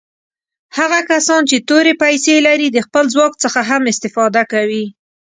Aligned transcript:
هغه 0.77 0.99
کسان 1.11 1.41
چې 1.49 1.57
تورې 1.69 1.93
پیسي 2.03 2.35
لري 2.47 2.67
د 2.71 2.77
خپل 2.85 3.03
ځواک 3.13 3.33
څخه 3.43 3.59
هم 3.69 3.81
استفاده 3.93 4.43
کوي. 4.53 4.85